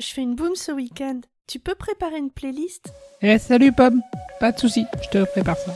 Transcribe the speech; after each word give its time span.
je 0.00 0.06
fais 0.06 0.22
une 0.22 0.34
boom 0.34 0.54
ce 0.54 0.72
week-end. 0.72 1.20
Tu 1.46 1.58
peux 1.58 1.74
préparer 1.74 2.18
une 2.18 2.30
playlist? 2.30 2.92
Eh 3.22 3.38
salut 3.38 3.72
Pomme, 3.72 4.00
pas 4.38 4.52
de 4.52 4.58
souci, 4.58 4.86
je 5.02 5.08
te 5.08 5.24
prépare 5.24 5.56
ça. 5.56 5.74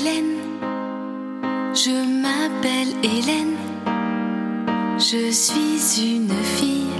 Hélène, 0.00 0.38
je 1.74 1.90
m'appelle 2.22 2.94
Hélène, 3.02 3.56
je 4.96 5.30
suis 5.30 6.14
une 6.14 6.32
fille 6.56 6.96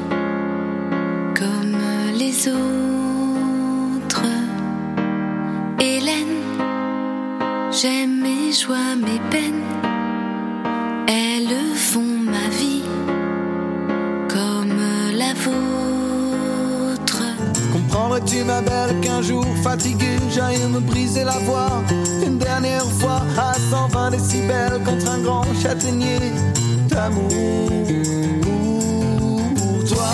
comme 1.34 1.78
les 2.14 2.48
autres. 2.48 4.27
Hélène, 5.78 6.42
j'aime 7.70 8.20
mes 8.20 8.52
joies, 8.52 8.96
mes 8.96 9.20
peines, 9.30 9.64
elles 11.08 11.74
font 11.74 12.19
ma 12.34 12.48
vie 12.50 12.82
comme 14.28 14.77
la 15.16 15.32
vôtre. 15.32 15.80
Comprendrais-tu 18.20 18.44
ma 18.44 18.60
belle 18.60 19.00
qu'un 19.00 19.22
jour. 19.22 19.44
Fatigué 19.62 20.18
j'aille 20.30 20.58
me 20.68 20.80
briser 20.80 21.24
la 21.24 21.38
voix. 21.40 21.82
Une 22.24 22.38
dernière 22.38 22.84
fois 22.84 23.22
à 23.38 23.54
120 23.54 24.10
décibels 24.10 24.80
contre 24.84 25.10
un 25.10 25.18
grand 25.18 25.44
châtaignier 25.62 26.18
d'amour. 26.88 27.28
Pour 29.56 29.84
toi. 29.88 30.08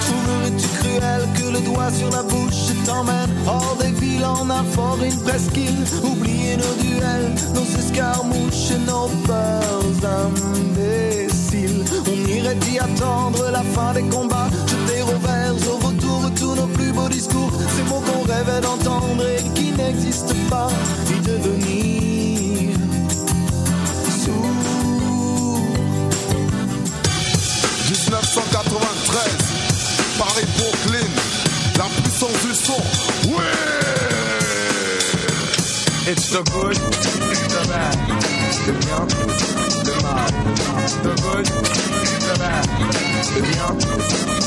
Trouverais-tu 0.00 0.68
cruel 0.78 1.22
que 1.34 1.52
le 1.52 1.60
doigt 1.60 1.90
sur 1.90 2.10
la 2.10 2.22
bouche 2.22 2.72
t'emmène? 2.84 3.30
Hors 3.46 3.76
des 3.80 3.92
villes 3.92 4.24
en 4.24 4.48
un 4.50 4.64
fort, 4.64 4.98
une 5.02 5.18
presqu'île. 5.20 5.84
Oublier 6.02 6.56
nos 6.56 6.82
duels, 6.82 7.34
nos 7.54 7.78
escarmouches 7.78 8.72
nos 8.86 9.08
peurs 9.26 9.51
attendre 12.82 13.50
la 13.50 13.62
fin 13.62 13.92
des 13.94 14.02
combats. 14.02 14.48
Jeter 14.66 15.02
au 15.02 15.72
au 15.72 15.76
retour 15.86 16.30
tous 16.38 16.54
nos 16.54 16.66
plus 16.66 16.92
beaux 16.92 17.08
discours. 17.08 17.52
Ces 17.76 17.82
mots 17.84 18.02
qu'on 18.06 18.22
rêvait 18.22 18.60
d'entendre 18.60 19.24
et 19.26 19.42
qui 19.54 19.72
n'existent 19.72 20.34
pas. 20.50 20.68
Y 21.10 21.20
devenir 21.20 22.76
sourd 24.24 24.52
1993, 27.92 29.22
Paris 30.18 30.46
Brooklyn, 30.56 31.10
la 31.76 31.84
puissance 32.02 32.40
du 32.46 32.54
son. 32.54 32.82
Ouais! 33.32 33.92
It's 36.04 36.30
the 36.30 36.42
good, 36.50 36.74
the 36.74 37.68
bad, 37.68 37.96
le 38.66 38.72
bien, 38.72 39.06
le 39.84 39.94
mal. 40.02 40.32
The 41.02 41.12
good, 41.22 41.91
the 43.40 44.41